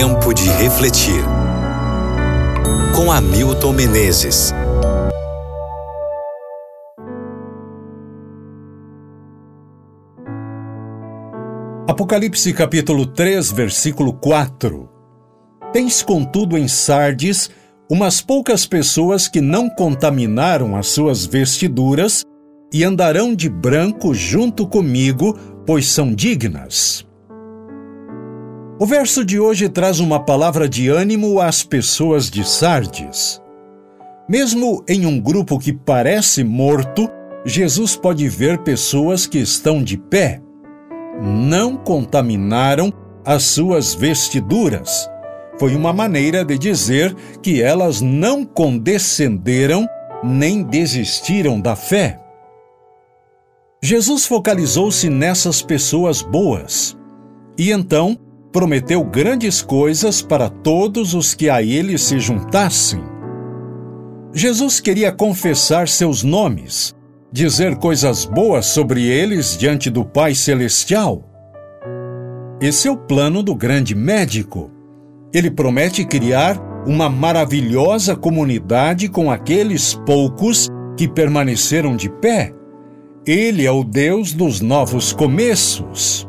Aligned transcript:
Tempo 0.00 0.32
de 0.32 0.48
refletir. 0.48 1.24
Com 2.94 3.10
Hamilton 3.10 3.72
Menezes. 3.72 4.52
Apocalipse 11.88 12.52
capítulo 12.52 13.06
3, 13.06 13.50
versículo 13.50 14.12
4. 14.12 14.88
Tens 15.72 16.00
contudo 16.00 16.56
em 16.56 16.68
Sardes 16.68 17.50
umas 17.90 18.20
poucas 18.20 18.64
pessoas 18.64 19.26
que 19.26 19.40
não 19.40 19.68
contaminaram 19.68 20.76
as 20.76 20.86
suas 20.86 21.26
vestiduras 21.26 22.22
e 22.72 22.84
andarão 22.84 23.34
de 23.34 23.48
branco 23.48 24.14
junto 24.14 24.64
comigo, 24.64 25.36
pois 25.66 25.88
são 25.88 26.14
dignas. 26.14 27.07
O 28.80 28.86
verso 28.86 29.24
de 29.24 29.40
hoje 29.40 29.68
traz 29.68 29.98
uma 29.98 30.20
palavra 30.20 30.68
de 30.68 30.88
ânimo 30.88 31.40
às 31.40 31.64
pessoas 31.64 32.30
de 32.30 32.48
Sardes. 32.48 33.42
Mesmo 34.28 34.84
em 34.88 35.04
um 35.04 35.20
grupo 35.20 35.58
que 35.58 35.72
parece 35.72 36.44
morto, 36.44 37.10
Jesus 37.44 37.96
pode 37.96 38.28
ver 38.28 38.58
pessoas 38.58 39.26
que 39.26 39.38
estão 39.38 39.82
de 39.82 39.98
pé. 39.98 40.40
Não 41.20 41.76
contaminaram 41.76 42.92
as 43.24 43.42
suas 43.42 43.94
vestiduras. 43.94 45.10
Foi 45.58 45.74
uma 45.74 45.92
maneira 45.92 46.44
de 46.44 46.56
dizer 46.56 47.12
que 47.42 47.60
elas 47.60 48.00
não 48.00 48.44
condescenderam 48.44 49.88
nem 50.22 50.62
desistiram 50.62 51.60
da 51.60 51.74
fé. 51.74 52.20
Jesus 53.82 54.24
focalizou-se 54.24 55.10
nessas 55.10 55.62
pessoas 55.62 56.22
boas 56.22 56.96
e 57.58 57.72
então 57.72 58.16
prometeu 58.58 59.04
grandes 59.04 59.62
coisas 59.62 60.20
para 60.20 60.48
todos 60.48 61.14
os 61.14 61.32
que 61.32 61.48
a 61.48 61.62
ele 61.62 61.96
se 61.96 62.18
juntassem. 62.18 63.00
Jesus 64.34 64.80
queria 64.80 65.12
confessar 65.12 65.86
seus 65.86 66.24
nomes, 66.24 66.92
dizer 67.32 67.76
coisas 67.76 68.24
boas 68.24 68.66
sobre 68.66 69.04
eles 69.06 69.56
diante 69.56 69.88
do 69.88 70.04
Pai 70.04 70.34
Celestial. 70.34 71.22
Esse 72.60 72.88
é 72.88 72.90
o 72.90 72.96
plano 72.96 73.44
do 73.44 73.54
grande 73.54 73.94
médico. 73.94 74.72
Ele 75.32 75.52
promete 75.52 76.04
criar 76.04 76.60
uma 76.84 77.08
maravilhosa 77.08 78.16
comunidade 78.16 79.06
com 79.06 79.30
aqueles 79.30 79.94
poucos 80.04 80.66
que 80.96 81.06
permaneceram 81.06 81.94
de 81.94 82.10
pé 82.10 82.52
ele 83.30 83.66
é 83.66 83.70
o 83.70 83.84
Deus 83.84 84.32
dos 84.32 84.62
novos 84.62 85.12
começos. 85.12 86.27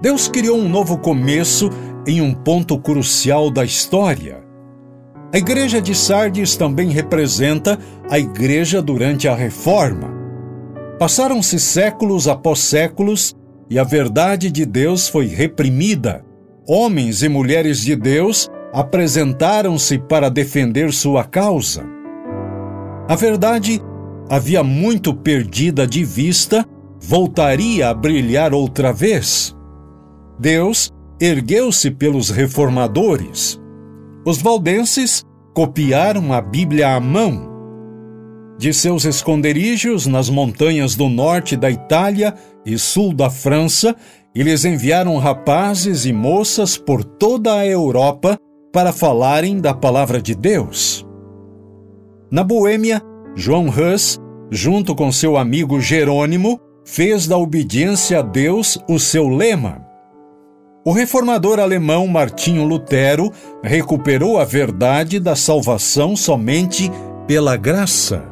Deus 0.00 0.28
criou 0.28 0.56
um 0.56 0.68
novo 0.68 0.96
começo 0.98 1.70
em 2.06 2.20
um 2.20 2.32
ponto 2.32 2.78
crucial 2.78 3.50
da 3.50 3.64
história. 3.64 4.44
A 5.34 5.38
igreja 5.38 5.80
de 5.80 5.94
Sardes 5.94 6.56
também 6.56 6.88
representa 6.88 7.78
a 8.08 8.18
igreja 8.18 8.80
durante 8.80 9.26
a 9.26 9.34
reforma. 9.34 10.08
Passaram-se 10.98 11.58
séculos 11.58 12.28
após 12.28 12.60
séculos 12.60 13.34
e 13.68 13.78
a 13.78 13.84
verdade 13.84 14.50
de 14.50 14.64
Deus 14.64 15.08
foi 15.08 15.26
reprimida. 15.26 16.24
Homens 16.66 17.22
e 17.22 17.28
mulheres 17.28 17.80
de 17.80 17.96
Deus 17.96 18.48
apresentaram-se 18.72 19.98
para 19.98 20.30
defender 20.30 20.92
sua 20.92 21.24
causa. 21.24 21.84
A 23.08 23.16
verdade 23.16 23.82
havia 24.30 24.62
muito 24.62 25.12
perdida 25.12 25.86
de 25.86 26.04
vista, 26.04 26.64
voltaria 27.00 27.88
a 27.88 27.94
brilhar 27.94 28.54
outra 28.54 28.92
vez. 28.92 29.57
Deus 30.38 30.90
ergueu-se 31.20 31.90
pelos 31.90 32.30
reformadores. 32.30 33.60
Os 34.24 34.40
valdenses 34.40 35.24
copiaram 35.54 36.32
a 36.32 36.40
Bíblia 36.40 36.94
à 36.94 37.00
mão. 37.00 37.48
De 38.58 38.72
seus 38.72 39.04
esconderijos 39.04 40.06
nas 40.06 40.28
montanhas 40.28 40.94
do 40.94 41.08
norte 41.08 41.56
da 41.56 41.70
Itália 41.70 42.34
e 42.64 42.78
sul 42.78 43.12
da 43.14 43.30
França, 43.30 43.96
eles 44.34 44.64
enviaram 44.64 45.16
rapazes 45.16 46.04
e 46.06 46.12
moças 46.12 46.76
por 46.76 47.02
toda 47.02 47.54
a 47.54 47.66
Europa 47.66 48.38
para 48.72 48.92
falarem 48.92 49.60
da 49.60 49.74
palavra 49.74 50.20
de 50.20 50.34
Deus. 50.34 51.04
Na 52.30 52.44
Boêmia, 52.44 53.00
João 53.34 53.66
Hus, 53.66 54.18
junto 54.50 54.94
com 54.94 55.10
seu 55.10 55.36
amigo 55.36 55.80
Jerônimo, 55.80 56.60
fez 56.84 57.26
da 57.26 57.36
obediência 57.36 58.18
a 58.18 58.22
Deus 58.22 58.78
o 58.88 58.98
seu 58.98 59.28
lema. 59.28 59.87
O 60.88 60.92
reformador 60.92 61.60
alemão 61.60 62.06
Martinho 62.06 62.64
Lutero 62.64 63.30
recuperou 63.62 64.38
a 64.38 64.44
verdade 64.46 65.20
da 65.20 65.36
salvação 65.36 66.16
somente 66.16 66.90
pela 67.26 67.58
graça. 67.58 68.24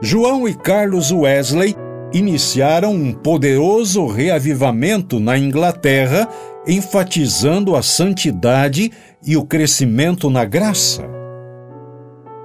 João 0.00 0.46
e 0.46 0.54
Carlos 0.54 1.10
Wesley 1.10 1.74
iniciaram 2.12 2.92
um 2.92 3.12
poderoso 3.12 4.06
reavivamento 4.06 5.18
na 5.18 5.36
Inglaterra, 5.36 6.28
enfatizando 6.64 7.74
a 7.74 7.82
santidade 7.82 8.92
e 9.26 9.36
o 9.36 9.44
crescimento 9.44 10.30
na 10.30 10.44
graça. 10.44 11.02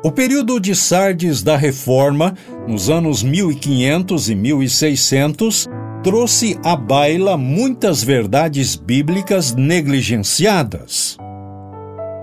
O 0.04 0.12
período 0.12 0.60
de 0.60 0.74
Sardes 0.74 1.44
da 1.44 1.56
Reforma, 1.56 2.34
nos 2.68 2.90
anos 2.90 3.22
1500 3.22 4.28
e 4.28 4.34
1600, 4.34 5.70
trouxe 6.08 6.58
à 6.64 6.74
baila 6.74 7.36
muitas 7.36 8.02
verdades 8.02 8.78
bíblicas 8.78 9.54
negligenciadas. 9.54 11.18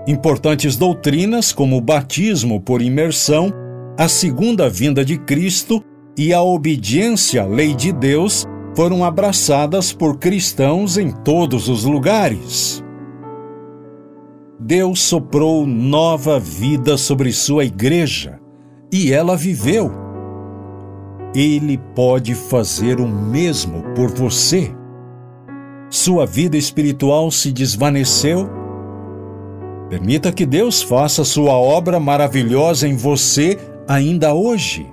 Importantes 0.07 0.75
doutrinas 0.75 1.53
como 1.53 1.77
o 1.77 1.81
batismo 1.81 2.59
por 2.59 2.81
imersão, 2.81 3.53
a 3.95 4.07
segunda 4.07 4.67
vinda 4.67 5.05
de 5.05 5.19
Cristo 5.19 5.83
e 6.17 6.33
a 6.33 6.41
obediência 6.41 7.43
à 7.43 7.45
lei 7.45 7.75
de 7.75 7.91
Deus 7.91 8.47
foram 8.75 9.05
abraçadas 9.05 9.93
por 9.93 10.17
cristãos 10.17 10.97
em 10.97 11.11
todos 11.11 11.69
os 11.69 11.83
lugares. 11.83 12.83
Deus 14.59 14.99
soprou 14.99 15.63
nova 15.67 16.39
vida 16.39 16.97
sobre 16.97 17.31
sua 17.31 17.65
igreja 17.65 18.39
e 18.91 19.13
ela 19.13 19.37
viveu. 19.37 20.04
Ele 21.35 21.77
pode 21.93 22.33
fazer 22.33 22.99
o 22.99 23.07
mesmo 23.07 23.83
por 23.93 24.09
você. 24.09 24.73
Sua 25.89 26.25
vida 26.25 26.57
espiritual 26.57 27.29
se 27.29 27.51
desvaneceu? 27.51 28.49
Permita 29.89 30.31
que 30.31 30.45
Deus 30.45 30.81
faça 30.81 31.23
sua 31.23 31.53
obra 31.53 31.99
maravilhosa 31.99 32.87
em 32.87 32.95
você 32.95 33.57
ainda 33.87 34.33
hoje. 34.33 34.87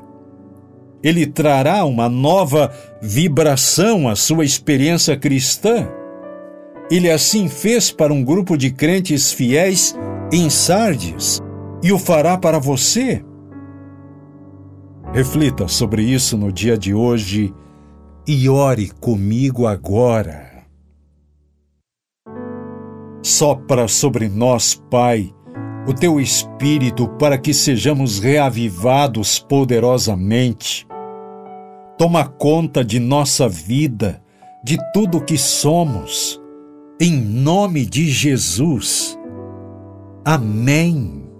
Ele 1.03 1.27
trará 1.27 1.85
uma 1.85 2.09
nova 2.09 2.71
vibração 3.01 4.09
à 4.09 4.15
sua 4.15 4.45
experiência 4.45 5.17
cristã 5.17 5.89
ele 6.93 7.11
assim 7.11 7.49
fez 7.49 7.91
para 7.91 8.13
um 8.13 8.23
grupo 8.23 8.55
de 8.55 8.71
crentes 8.71 9.33
fiéis 9.33 9.97
em 10.31 10.51
Sardes 10.51 11.41
e 11.83 11.91
o 11.91 11.99
fará 11.99 12.37
para 12.37 12.59
você. 12.59 13.25
Reflita 15.13 15.69
sobre 15.69 16.03
isso 16.03 16.39
no 16.39 16.51
dia 16.51 16.79
de 16.79 16.95
hoje 16.95 17.53
e 18.27 18.49
ore 18.49 18.91
comigo 18.99 19.67
agora. 19.67 20.65
Sopra 23.23 23.87
sobre 23.89 24.29
nós, 24.29 24.75
Pai, 24.91 25.31
o 25.87 25.93
teu 25.93 26.19
Espírito 26.19 27.07
para 27.19 27.37
que 27.37 27.53
sejamos 27.53 28.19
reavivados 28.19 29.39
poderosamente. 29.39 30.87
Toma 31.99 32.25
conta 32.27 32.83
de 32.83 32.99
nossa 32.99 33.47
vida, 33.47 34.23
de 34.65 34.79
tudo 34.95 35.23
que 35.23 35.37
somos 35.37 36.41
em 36.99 37.21
nome 37.21 37.85
de 37.85 38.09
Jesus. 38.09 39.19
Amém. 40.25 41.32